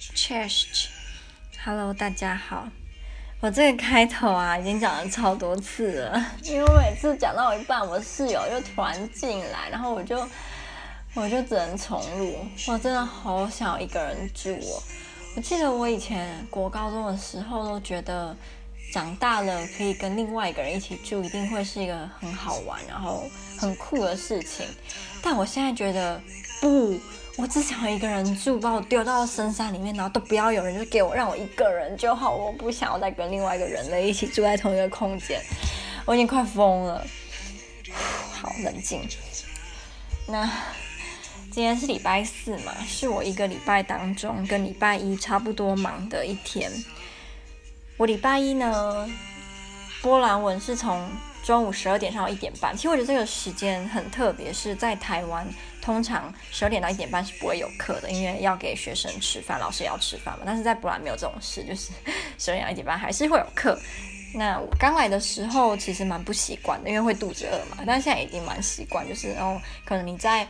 [0.00, 2.68] Cheers，Hello，大家好。
[3.40, 10.26] 我这个开头啊，已经讲了超多次了，因为我每次讲到一半，我室友就突然进来，然后我就
[11.14, 12.46] 我就只能重录。
[12.68, 14.82] 我真的好想一个人住哦。
[15.36, 18.36] 我记得我以前国高中的时候都觉得。
[18.92, 23.28] 长大了可以跟另外一个人一起住，一定会是一个很好玩，然后
[23.58, 24.64] 很酷的事情。
[25.20, 26.22] 但我现在觉得
[26.60, 26.96] 不，
[27.38, 32.34] 我只想要一个人住，把我丢到深山里面，然后都不要有人，就给我让我一个人就好。
[32.34, 35.38] 我不想要再跟另外一个人类一起住在同一个空间，
[36.06, 37.06] 我已经快疯了。
[38.32, 39.06] 好，冷静。
[40.26, 40.50] 那
[41.52, 46.72] 今天是礼拜四嘛，是我一个礼拜当中跟礼拜一差不多忙的一天。
[47.98, 49.08] 我礼拜一呢，
[50.00, 51.06] 波兰文是从
[51.44, 52.74] 中午十二点上到一点半。
[52.74, 55.46] 其实我觉得这个时间很特别，是在台湾
[55.86, 60.42] 通常十二点到一点半是不会有课的，因为要给学生吃饭，老师也要吃饭嘛。
[60.44, 61.92] 但是在波兰没有这种事，就是
[62.38, 63.78] 十二点到一点半还是会有课。
[64.34, 67.84] 那我刚来的时候其实蛮不习惯的，因为会肚子饿嘛。
[67.86, 70.46] 但是现在已经蛮习惯，就是然后可能你在。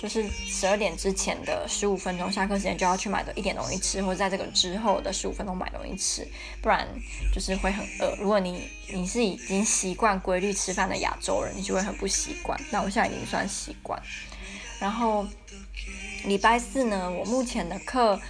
[0.00, 6.26] 就是十二点之前的十五分钟，下课时间就要去买的一点东西吃，或者在这个之后的十五分钟买东西吃，
[6.62, 6.88] 不然
[7.34, 8.16] 就是会很饿。
[8.18, 12.58] 如果你你是已经习惯规律吃饭的亚洲人，你就会很不习惯。
[12.70, 14.00] 那我现在已经算习惯。
[14.80, 15.24] 然后
[16.24, 18.20] 礼拜四呢，我目前的课，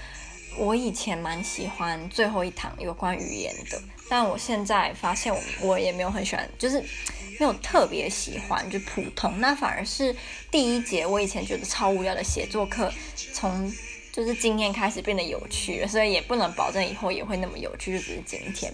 [0.58, 6.84] 我以前蛮喜欢最后一堂有关语言的，但我现在发现我我也没有很喜欢，就是。
[7.38, 9.40] 没有特别喜欢，就普通。
[9.40, 10.14] 那反而是
[10.50, 12.92] 第一节，我以前觉得超无聊的写作课，
[13.32, 13.72] 从
[14.12, 17.96] 就是今天开始变得有趣了，所以也不能保证以后也会那么有趣。
[17.96, 18.70] 就只是今天，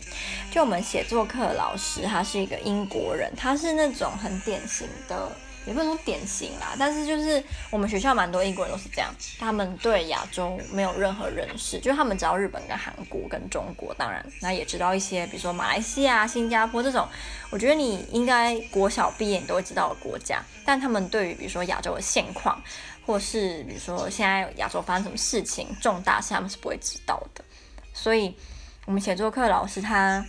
[0.50, 5.30] 就我们写作课的老师，他是一个英国人，他是那种很典型的。
[5.66, 17.08] 也不能说典型啦，但是就是我们学校蛮多英国人都是这样，他们对亚洲没有任何认识，就是他们知道日本跟韩国跟中国，当然那也知道一些，比如说马来西亚、新加坡这种，
[17.50, 22.62] 我觉得你应该国小毕业你都会知道的国家，但他们对于比如说亚洲的现况，
[23.04, 27.44] 或是比如说现在亚洲发生什么事情重大事，他们是不会知道的。
[27.92, 28.36] 所以，
[28.84, 30.24] 我们写作课老师他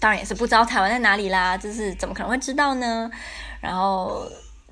[0.00, 3.10] 当然也是不知道台湾在哪里啦，就是怎么可能会知道呢？
[3.60, 4.26] 然后。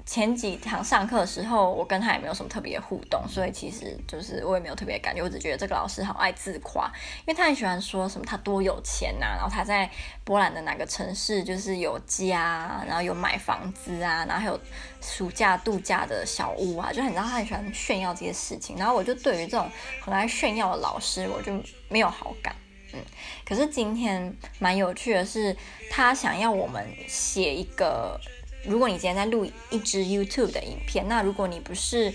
[0.06, 6.86] 前几堂上课的时候，我跟他也没有什么特别互动，所以其实就是我也没有特别感觉，我只觉得这个老师好爱自夸，
[7.20, 9.90] 因为他很喜欢说什么他多有钱呐、啊，然后他在
[10.22, 14.60] 波兰的哪个城市就是有家，然后有买房子啊，然后还有
[15.00, 19.70] 暑假度假的小屋啊，就很知道他很喜欢炫耀这些事情，然后我就对于这种
[20.02, 21.52] 很爱炫耀的老师，我就
[21.88, 22.54] 没有好感，
[22.92, 23.00] 嗯，
[23.42, 25.56] 可是今天蛮有趣的是，
[25.90, 28.20] 他想要我们写一个。
[28.66, 32.12] 如果你今天在录一支 YouTube 的影片，那如果你不是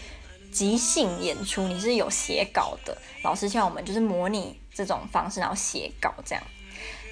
[0.52, 6.44] 即兴演出，你是有写稿的，老师叫我们就是模拟这种方式，然后写稿这样。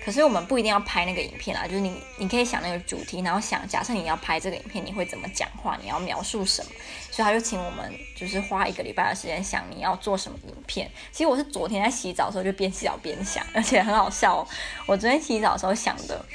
[0.03, 6.71] 可是我们不一定要拍那个影片啦，就是你你可以想那个主题，然后想假设你要拍这个影片，你会怎么讲话，你要描述什么，
[7.11, 10.89] 所以他就请我们就是花一个礼拜的时间想你要做什么影片。
[11.11, 14.47] 其实我是昨天在洗澡的时候就边洗澡边想，而且很好笑。
[14.85, 16.25] 我昨天洗澡的时候想的。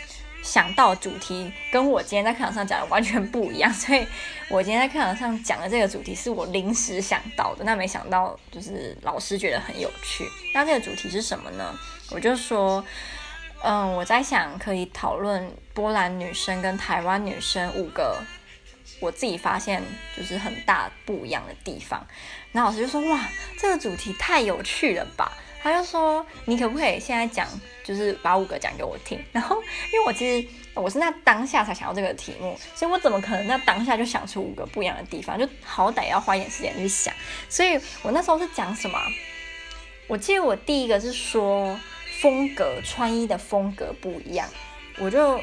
[0.42, 4.06] 想到主题跟我今天在课堂上讲的完全不一样， 所以
[4.48, 10.26] 我今天在课堂上讲的这个主题是我临时想到的，那没想到就是老师觉得很有趣。
[10.52, 11.72] 那这个主题是什么呢？
[12.10, 12.84] 我就说，
[13.62, 18.20] 嗯，我在想可以讨论波兰女生跟台湾女生五个
[19.00, 19.82] 我自己发现
[20.16, 22.06] 就是很大不一样的地方。
[22.50, 23.20] 那老师就说，哇，
[23.58, 25.32] 这个主题太有趣了吧？
[25.62, 27.46] 他就说：“你可不可以现在讲，
[27.84, 29.54] 就是把五个讲给我听？” 然后，
[29.92, 35.38] 因为我其实我是那当下才想到这个题目，所以我怎么可能那当下就想出五个不一样的地方？
[35.38, 37.14] 就好歹要花一点时间去想。
[37.48, 38.98] 所以我那时候是讲什么？
[40.08, 41.78] 我记得我第一个是说
[42.20, 44.48] 风格，穿衣的风格不一样。
[44.98, 45.38] 我就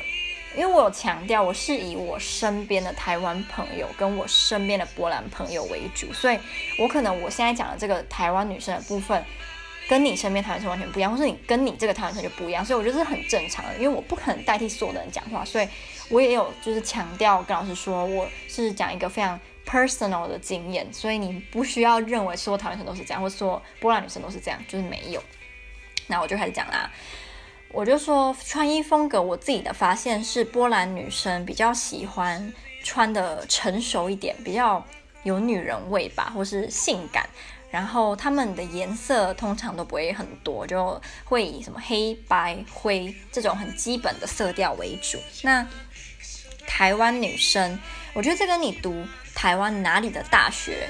[0.53, 6.37] 因为我有强调，我是以我身边的台湾朋友跟我身边的波兰朋友为主，所以
[6.77, 9.23] 我可能我现在讲的这个台湾女生的部分。
[9.89, 15.67] 跟你身边台湾生完全不一样，或是你跟你这个台湾生就不一样，所以我觉得是很正常的，因为我不可能代替所有的人讲话，所以
[16.09, 25.19] 我也有就是强调跟老师说我是讲一个非常 personal 的经验，所以你不需要认为所有台湾生都是这样，或说波兰女生都是这样，就是没有。
[26.05, 26.91] 那我就开始讲啦，
[27.71, 32.53] 我就说穿衣风格，我自己的发现是波兰女生比较喜欢
[32.83, 34.85] 穿的成熟一点，比较
[35.23, 37.27] 有女人味吧，或是性感。
[37.71, 45.17] 然后他们的颜色通常都不会很多，就会以什么黑白灰这种很基本的色调为主。
[45.43, 45.65] 那
[46.67, 47.79] 台湾女生，
[48.13, 49.05] 我觉得这跟你读
[49.35, 50.87] 台湾哪里的大学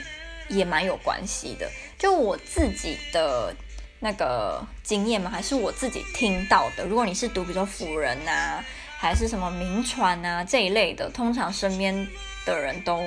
[0.48, 1.70] 也蛮有关系的。
[1.98, 3.54] 就我自己的
[4.00, 5.30] 那个经验嘛？
[5.30, 6.86] 还是我自己听到的？
[6.86, 8.64] 如果你是读比如说辅仁啊，
[8.98, 12.08] 还是什么铭传啊这一类的，通常身边
[12.46, 13.04] 的人都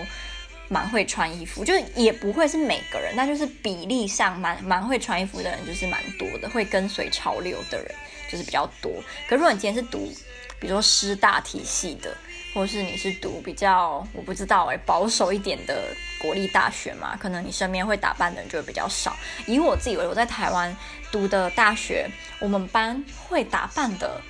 [0.72, 7.94] 蛮会穿衣服，就是也不会是每个人，但就是比例上蛮蛮会穿衣服的人就是蛮多的，会跟随潮流的人
[8.30, 8.90] 就是比较多。
[9.28, 10.10] 可如果你今天是读，
[10.58, 12.16] 比如说师大体系的。
[12.54, 15.88] 或是你是读比较我不知道哎、保守一点的
[16.20, 19.16] 国立大学嘛，可能你身边会打扮的人就会比较少。
[19.46, 20.76] 以我自己为，我在台湾
[21.10, 22.06] 读的大学，
[22.40, 24.20] 我们班会打扮的，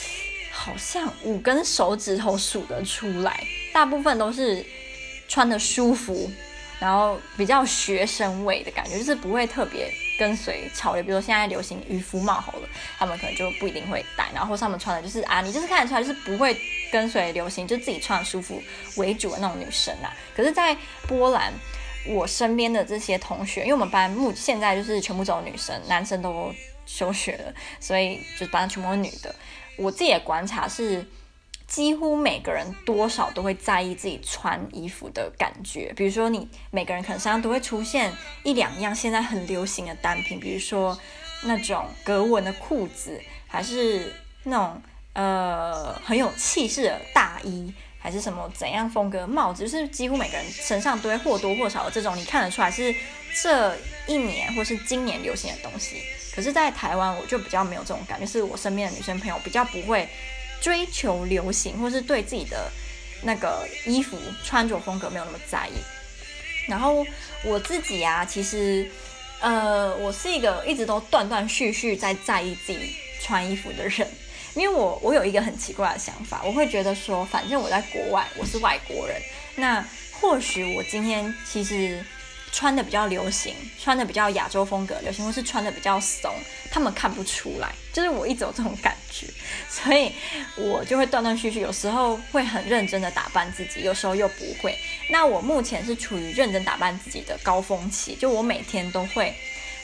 [0.52, 3.42] 好像五根手指头数得出来，
[3.72, 4.62] 大部分都是
[5.30, 6.30] 穿的舒服。
[6.78, 11.02] 然后比较学生味的感觉，就是不会特别跟随潮流。
[11.02, 12.68] 比如说现在流行渔夫帽好了，
[12.98, 14.30] 他们可能就不一定会戴。
[14.34, 16.58] 然后他们穿的就是啊，你就是看得出来就是不会
[16.90, 18.62] 跟随流行，就自己穿舒服
[18.96, 20.08] 为主的那种女生啊。
[20.34, 20.74] 可是，在
[21.06, 21.52] 波兰，
[22.06, 26.50] 我身边的这些同学，因为我们班目现在就是全部走女生，男生都
[26.86, 29.34] 休学了，所以就班全部是女的。
[29.76, 31.06] 我自己的观察是。
[31.70, 38.12] 几乎每个人多少都会在意自己穿衣服的感觉，比如说你每个人可能身上都会出现
[38.42, 40.98] 一两样现在很流行的单品，比如说
[41.44, 44.12] 那种格纹的裤子，还是
[44.42, 44.82] 那种
[45.12, 52.92] 呃很有气势的大衣，还是什么怎样风格帽子，就是几乎每个人身上都会或多或少的这种，你看得出来是
[53.40, 53.76] 这
[54.08, 56.02] 一年或是今年流行的东西。
[56.34, 60.08] 可是，在台湾我就比较没有这种感觉，是我身边的女生朋友比较不会。
[60.60, 62.70] 追求流行，或是对自己的
[63.22, 65.72] 那个衣服穿着风格没有那么在意。
[66.68, 67.06] 然后
[67.44, 68.90] 我自己啊，其实，
[69.40, 74.06] 呃，我是一个一直都断断续续在在意自己穿衣服的人，
[74.54, 79.20] 因为我我有一个很奇怪的想法，我会觉得说，反正我在国外，我是外国人，
[79.56, 79.84] 那
[80.20, 82.04] 或许我今天其实。
[82.52, 86.34] 穿的比较流行，穿的比较亚洲风格流行，或是穿的比较怂，
[86.68, 89.26] 他们看不出来，就是我一直有这种感觉，
[89.68, 90.12] 所以
[90.56, 94.78] 我就会断断续续，有时候会很认真的打扮自己，有时候又不会。
[95.10, 99.34] 那我目前是处于认真打扮自己的高峰期，就我每天都会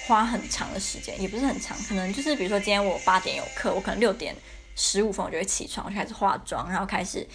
[0.06, 4.34] 花很长的时间，也不是很长，可能就是比如说今天我八点有课，我可能六点
[4.74, 7.26] 十五分我就会起床，我就开始化妆，然后开始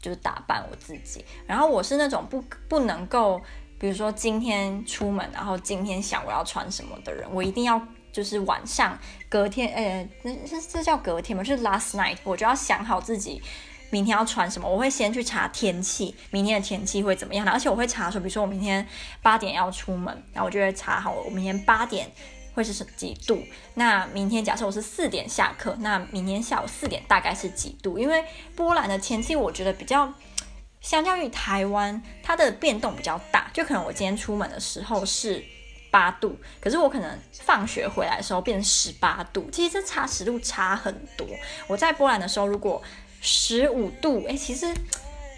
[0.00, 1.24] 就是打扮我自己。
[1.46, 3.40] 然后我是那种不不能够。
[3.80, 7.80] 比如说今天出门，然后今天想我要穿什么的人，我一定要
[8.12, 8.98] 就是晚上
[9.28, 11.42] 隔天，呃，这这叫隔天吗？
[11.42, 13.40] 就是 last night，我就要想好自己
[13.90, 14.68] 明天要穿什么。
[14.68, 17.46] 我会先去查天气，明天的天气会怎么样？
[17.48, 18.86] 而且我会查说，比如说我明天
[19.22, 22.10] 八点要出门，然后我就会查好我明天八点
[22.54, 23.42] 会是几度。
[23.74, 27.98] 那明天假设我是四点下课，那明天下午四点大概是几度？
[27.98, 28.24] 因为
[28.54, 30.12] 波兰的天气我觉得比较。
[30.80, 35.44] 相较于台湾，它的变动比较大，就可能我今天出门的时候是
[35.90, 41.26] 八度，可是我可能放学回来的时候变成十八度，其实这差十度差很多。
[41.66, 42.82] 我在波兰的时候，如果
[43.20, 44.72] 十五度，诶，其实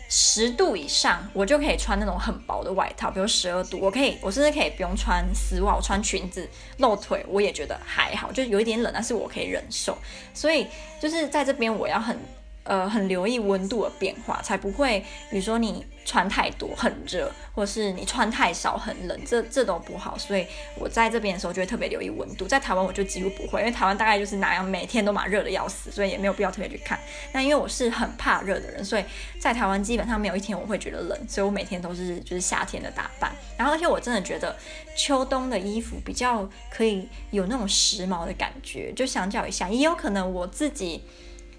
[0.09, 9.97] 十度以上，我就可以穿那种很薄的外套，比如十二度，我可以，我甚至可以不用穿丝袜，我穿裙子露腿，我也觉得还好，就有一点冷，但是我可以忍受。
[10.35, 10.67] 所以
[11.01, 12.19] 就是在这边，我要很。
[12.65, 20.19] 呃，很留意温度的变化，才不会，比如说你穿太多很热，或是你穿太少很冷，这这都不好。
[20.19, 20.47] 所以
[20.79, 22.47] 我在这边的时候就会特别留意温度。
[22.47, 26.99] 在台湾我就几乎不会，因为台湾大概就是哪样，每天都蛮热的要死，所以也没有必要特别去看。
[27.33, 29.05] 那因为我是很怕热的人，所以
[29.39, 33.33] 在台湾基本上没有一天我会觉得冷，所以我每天都是就是夏天的打扮。
[33.57, 34.57] 然后而且我真的觉得
[34.97, 41.03] 秋冬的衣服比较可以有那种时髦的感觉，就相较一下，也有可能我自己。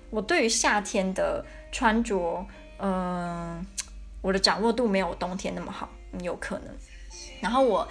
[0.09, 2.45] 我对于夏天的穿着，
[2.77, 3.65] 嗯、
[4.23, 5.87] 我的掌握度没有冬天那么好，
[6.21, 6.75] 有可能。
[7.39, 7.87] 然后我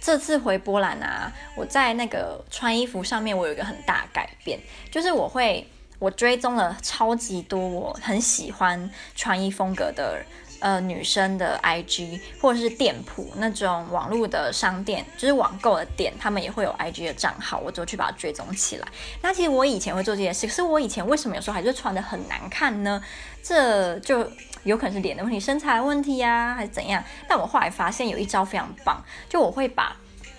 [0.00, 4.60] 这次回波兰啊，我在那个穿衣服上面，我有一个很大改变，
[4.90, 5.66] 就是我会
[5.98, 10.24] 我追踪了超级多我很喜欢穿衣风格的。
[10.62, 18.86] 呃，女生的 IG 或者是店铺那种网络的商店，就是网购的店，他们也会有 IG 的账号，我就去把它追踪起来。
[19.22, 23.02] 那其实我以前会做这件事，可是我以前为什么有时候还是穿得很难看呢？
[23.42, 24.30] 这就
[24.62, 27.02] 有可能是脸的问题、身材的问题呀、啊，还是怎样？
[27.28, 29.96] 但我后来发现有一招非常棒，就我会把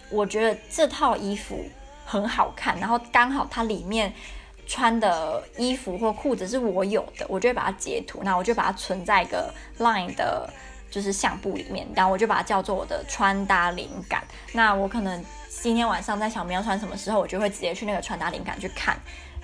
[0.10, 1.66] 我觉得这套衣服
[2.06, 4.14] 很好看，然后刚好它里面。
[4.74, 10.52] 穿的衣服或裤子是我有的，我就会把它截图，那我就把它存在一个 Line 的，
[10.90, 14.24] 就是相簿里面，然后我就把它叫做我的穿搭灵感。
[14.52, 18.98] 那我可能今天晚上在想我们要穿什么时候，我就会直接去那个穿搭灵感去看，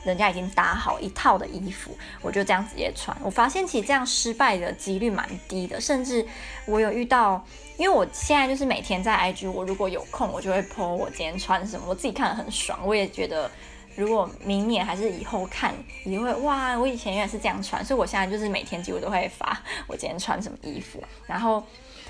[0.03, 3.15] 人家已经搭好一套的衣服，我就这样直接穿。
[3.21, 6.25] 我发现其实这样失败的几率蛮低的，甚至
[6.65, 7.45] 我有遇到，
[7.77, 12.79] 因为我现在就是每天在 IG，我如果有空，我就会 po 我今天穿什么，我自己看得很爽。
[12.83, 13.51] 我也觉得，
[13.99, 15.75] 如果明年还是以后看，
[16.05, 21.03] 也会哇，我以前原来是这样穿，所以我现在就是每天几乎都会发我今天穿什么衣服。
[21.27, 21.61] 然后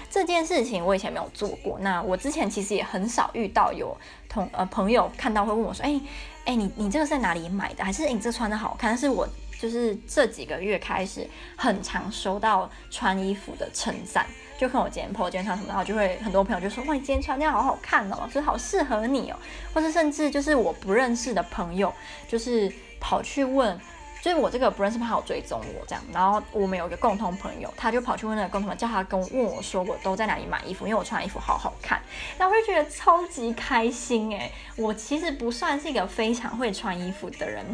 [0.09, 3.97] 这件事情我以前没有做过，那我之前其实也很少遇到有
[4.29, 5.99] 同呃朋友看到会问我说，哎。
[6.45, 7.85] 哎，你你这个是在哪里买的？
[7.85, 8.89] 还是你这穿的好看？
[8.89, 9.27] 但是我
[9.59, 14.25] 就是这几个月开始很常收到穿衣服的称赞，
[14.59, 19.37] 就看我今天 po 今天穿什么，然后就会很多朋友就说哇，你今天穿这样好好看哦，就是好适合你哦，
[19.73, 21.93] 或者甚至就是我不认识的朋友，
[22.27, 23.79] 就是跑去问。
[24.21, 32.01] 就是我这个不认识朋友追踪我这样，然后我们有一个共同朋友，他就跑去问那个共同朋友，叫他跟我问我说我都在哪里买衣服，因为我穿衣服好好看，
[32.37, 37.65] 然后我就觉得超级开心诶，我其实不算是一个非常会穿衣服的人，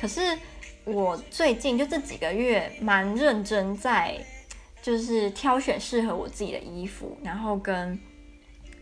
[0.00, 0.36] 可是
[0.82, 4.18] 我最近就这几个月蛮认真在，
[4.82, 7.98] 就是挑选适合我自己的衣服，然后跟。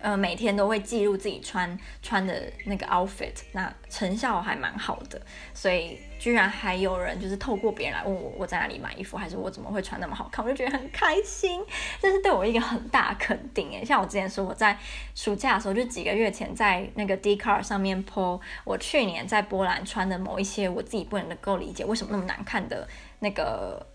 [0.03, 5.21] 呃，每天都会记录自己穿穿的那个 outfit，那成效还蛮好的，
[5.53, 11.63] 所以居然还有人就是透过别人来问我我在哪里买衣服，还是我怎么会穿那么好看，我就觉得很开心，
[12.01, 13.85] 这是对我一个很大肯定诶。
[13.85, 14.75] 像我之前说我在
[15.15, 22.89] 暑假的时候，就几个月前在那个 Dcard 上面 po 我去年在波兰穿的某一些我自己不能够理解为什么那么难看的
[23.19, 23.87] 那个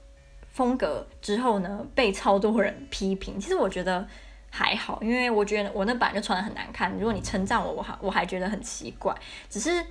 [0.55, 3.39] 风格之后呢，被超多人批评。
[3.39, 4.07] 其实我觉得。
[4.57, 6.89] 还好，因为我觉得我那版就穿得很难看。
[6.93, 9.13] 如果你称赞我，我还我还觉得很奇怪。
[9.49, 9.83] 只是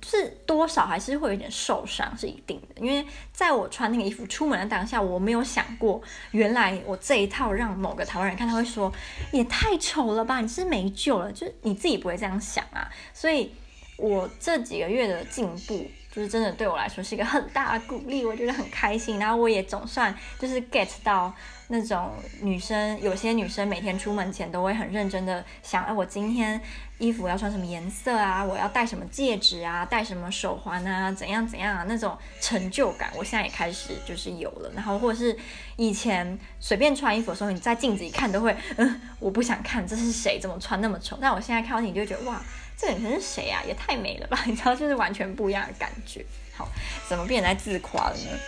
[0.00, 2.84] 就是多少还是会有点受伤，是一定的。
[2.84, 6.02] 因为在我穿那个衣服出门的当下，我没有想过，
[6.32, 8.92] 原来我这一套让某个台湾人看，他会说
[9.30, 11.30] 也太丑了吧，你是没救了。
[11.30, 12.90] 就是你自己不会这样想啊。
[13.14, 13.52] 所以
[13.96, 19.18] 我这几个月的进步，就是真的对我来说是一个很大的鼓励，我觉得很开心。
[19.18, 21.34] 然后我也总算就是 get 到。
[21.72, 26.60] 那种女生，有些女生每天出门前都会很认真的想，哎，我今天
[26.98, 28.44] 衣服要穿什么颜色啊？
[28.44, 29.86] 我要戴什么戒指啊？
[29.86, 31.12] 戴什么手环啊？
[31.12, 31.84] 怎样怎样啊？
[31.86, 34.72] 那种成就感，我现在也开始就是有了。
[34.74, 35.38] 然后或者是
[35.76, 41.16] 以前随便穿衣服的时候，你在镜子一看都会，嗯，我不想看这是谁，怎么穿那么丑？
[41.20, 42.42] 但我现在看到你就觉得，哇，
[42.80, 43.62] 这女生是谁啊？
[43.66, 44.42] 也太美了吧？
[44.46, 46.24] 你知道，就是完全不一样的感觉。
[46.56, 46.66] 好，
[47.08, 48.38] 怎么变成在自夸了呢？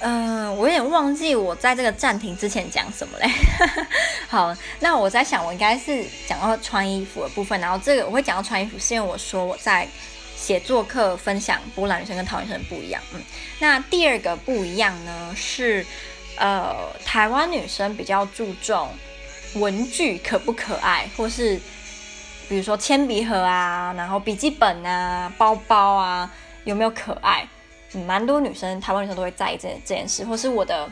[0.00, 3.28] 嗯、我有点忘记我在这个暂停之前讲什么嘞。
[4.28, 9.88] 好，那我在想，我应该是讲到穿衣服的部分，然后这个我会讲到穿衣服，是因为我说我在
[10.36, 13.00] 写作课分享波兰女生跟台湾女生不一样。
[13.14, 13.22] 嗯，
[13.60, 15.86] 那第二个不一样呢是，
[16.36, 18.90] 呃，台湾女生比较注重
[19.54, 21.58] 文具可不可爱，或是
[22.48, 26.30] 比如说铅笔盒啊，然后笔记本啊，包包啊，
[26.64, 27.48] 有没有可爱？
[28.06, 30.90] 蛮多女生，台湾女生都会在意这这件事，或是我的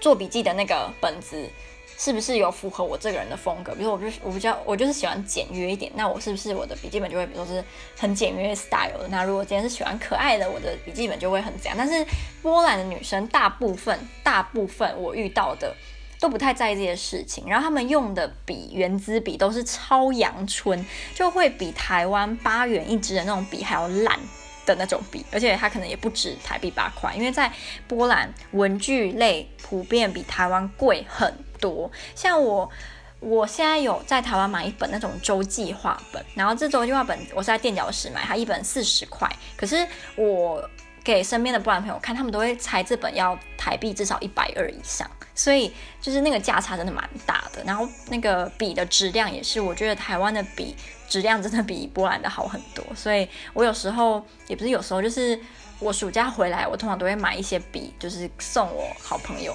[0.00, 1.48] 做笔记的那个本子
[1.96, 3.72] 是不是有符合我这个人的风格？
[3.72, 7.64] 比如说，我就我比较我就是喜欢简约一点，那我是不是我的笔记本就会比如说是
[7.96, 9.06] 很简约 style 的？
[9.08, 11.76] 那如果今天是喜欢可爱的，我的笔记本就会很这样。
[11.78, 12.04] 但是
[12.42, 15.72] 波兰的女生大部分大部分我遇到的
[16.26, 24.18] 都不太在意这些事情，然后他们用的笔原子笔都是超阳春，就会比台湾八元一支的那种笔还要烂。
[24.66, 27.48] 的那种笔，而且它可能也不止台币八块，因为在
[27.86, 31.88] 波兰文具类普遍比台湾贵很多。
[32.16, 32.68] 像我，
[33.20, 40.68] 我现在有在台湾买一本那种周记画本，然后这周记画本我是在垫脚石买，它一本四十块，可是我
[41.04, 47.62] 给身边的波兰朋友看，他们都会猜这本要台币至少一百二以上，所以就是那个价差真的蛮大的。
[47.64, 50.74] 然后那个笔的质量也是，我觉得台湾的笔。
[51.08, 55.38] 质量真的比波兰的好很多，所以我有时候也不是有时候，就是
[55.78, 59.54] 我暑假回来，我通常都会买一些笔，就是送我好朋友，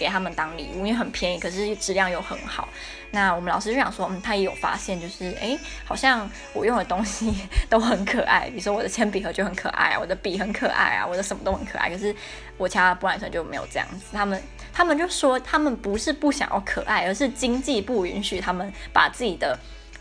[0.00, 2.66] 给他们当礼物，因为很便宜，可是质量又很好。
[3.10, 7.32] 那我们老师就想说，嗯，他也有发现，就是哎，好像我用的东西
[7.68, 11.90] 都很可爱，比如说我的铅笔盒就很可爱啊，我的笔很可爱啊，我的什么都很可爱。
[11.90, 12.14] 可是
[12.56, 14.42] 我其他波兰生就没有这样子，他们
[14.72, 19.58] 他们就说，他们不是不想要可爱，而是经济不允许他们把自己的。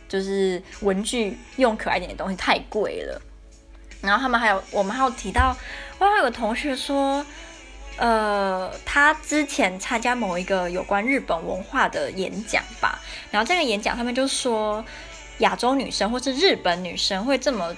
[0.08, 3.22] 就是文具用可爱一点的东西太贵了，
[4.02, 5.56] 然后他们还有我们还有提到，
[6.00, 7.24] 我还有个同学说，
[8.00, 14.84] 呃，他之前参加某一个有关日本文化的演讲吧，然后这个演讲他们就说，
[15.40, 17.76] 亚洲女生或是日本女生会这么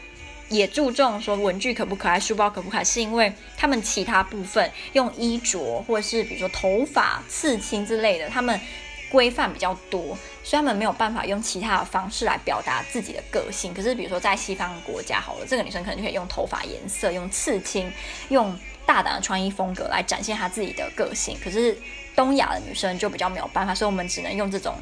[0.49, 8.59] 也注重说文具可不可爱，书包可不可爱，是因为他们其他部分用衣着或者是比如说头发刺青之类的，他们。
[9.11, 13.73] 规范比较多，所以他们没有办法用其他的方式来表达自己的个性。
[13.73, 17.91] 可是比如说在西方国家，好了，这个女生可能就可以用头发颜色、用刺青、
[18.29, 21.37] 用大胆的穿衣风格来展现她自己的个性。
[21.43, 21.77] 可是
[22.15, 24.75] 东亚的女生就比较没有办法，所以我们只能用这种，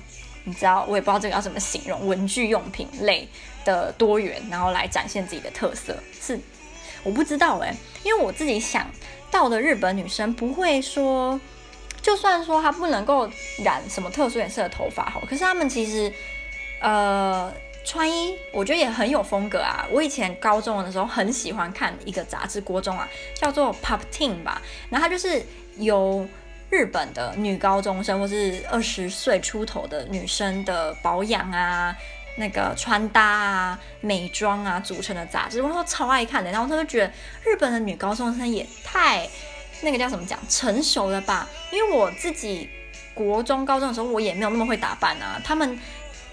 [0.43, 3.27] 你知道，我也不知道这个要怎么形容，文具用品类
[3.65, 5.97] 的多元，然后来展现自己的特色。
[6.21, 6.39] 是
[7.03, 8.85] 我不知道哎、欸，因为我自己想
[9.31, 11.39] 到的日本女生不会说。
[12.01, 13.29] 就算说他不能够
[13.63, 16.11] 染什么特殊颜色的头发好，可是他们其实，
[16.79, 17.53] 呃，
[17.85, 19.85] 穿衣我觉得也很有风格啊。
[19.91, 26.27] 我以前高中的时候很喜欢看一个杂志，国中啊，叫做 Pop Teen 吧，然后它就是由
[26.69, 31.93] 日本的女高中生或是二十岁出头的女生的保养啊、
[32.37, 36.49] 那个穿搭啊、美妆啊组成的杂志，我说超爱看的。
[36.49, 37.11] 然后他就觉得
[37.43, 39.27] 日本的女高中生也太。
[39.81, 41.47] 那个叫什么讲成熟了吧？
[41.71, 42.69] 因为我自己
[43.13, 45.41] 国中高中的时候，我也没有那么会打扮啊。
[45.43, 45.79] 他们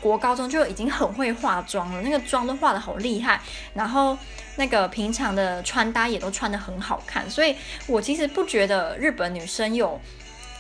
[0.00, 3.40] 国高中就已经很会化妆了，那个妆都化得好厉害，
[3.74, 4.16] 然后
[4.56, 7.28] 那个平常的穿搭也都穿得很好看。
[7.30, 10.00] 所以我其实不觉得日本女生有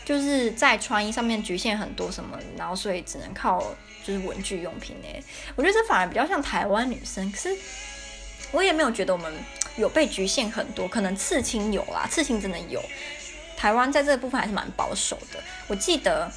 [0.04, 3.62] 就是在穿衣上面局限很多什么，然后所以只能靠
[4.04, 5.22] 就是文具用品诶。
[5.54, 7.56] 我觉得这反而比较像台湾女生，可是
[8.52, 9.32] 我也没有觉得我们。
[9.76, 12.82] 有被局限很多，可能刺青有啦，刺青真的有。
[13.56, 15.38] 台湾在这个部分还是蛮保守的。
[15.66, 16.30] 我记得，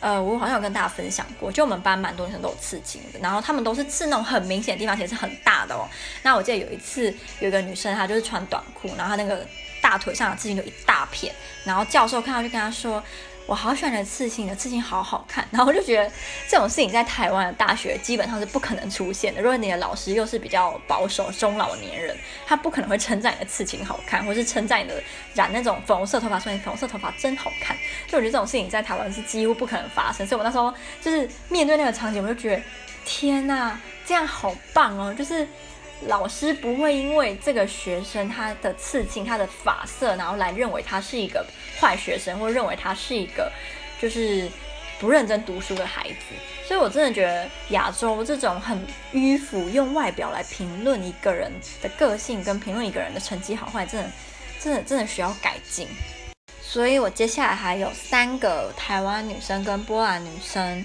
[0.00, 5.88] 呃，我好像有跟大家分享过，就我们班蛮多女生都有刺青的，然后他们都是刺那种很明显的地方，其实是很大的哦。
[6.22, 9.46] 那我记得有一次，有一个女生她就是穿短裤，然后她那个
[9.80, 13.02] 大腿上的刺青就一大片，然后教授看到就跟她说。
[13.46, 15.46] 我好喜欢你的刺青，你的刺青好好看。
[15.52, 16.10] 然后我就觉得
[16.48, 19.42] 这种事情在台湾的大学基本上是不可能出现的。
[19.42, 25.02] 如果你的老师又是比较保守中老年人，他不可能会称赞你的刺青好看，或是称赞你的
[25.34, 27.76] 染那种粉红色头发，说你粉红色头发真好看。
[28.08, 30.26] 就我觉得这种事情在台湾是几乎不可能发生。
[30.26, 30.72] 所以我那时候
[31.02, 32.62] 就是面对那个场景，我就觉得
[33.04, 35.12] 天哪，这样好棒哦！
[35.12, 35.46] 就是。
[36.06, 41.44] 老师不会因为这个学生他的刺青、他的发色，然后来认为他是一个
[41.80, 43.50] 坏学生，或认为他是一个
[44.00, 44.48] 就是
[45.00, 46.34] 不认真读书的孩子。
[46.66, 48.78] 所以我真的觉得亚洲这种很
[49.12, 54.10] 迂腐，用外表来评论一个人的个性，跟评论一个人的成绩好坏，真的、
[54.60, 55.88] 真的、真的需要改进。
[56.60, 60.84] 所以我接下来还有三个台湾女生跟波兰女生。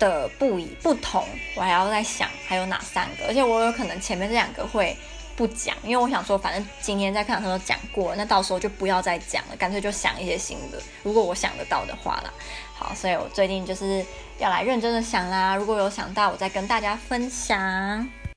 [0.00, 4.96] 的不一不同，我还要再想还有哪三个，而且我有可能前面这两个会
[5.36, 12.32] 不讲，因为我想说，反正今天在课堂上都讲过，那到时候就不要再讲了，干脆就想一些新的，如果我想得到的话啦。
[12.74, 14.04] 好，所以我最近就是
[14.38, 18.19] 要来认真的想啦，如果有想到，我再跟大家分享。